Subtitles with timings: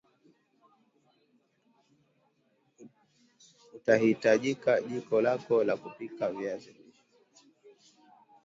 [3.75, 4.55] Utahitaji
[4.89, 7.05] jiko lako la kupikia viazi lishe